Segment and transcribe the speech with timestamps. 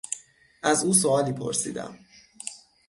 [0.63, 1.99] از او سؤالی پرسیدم.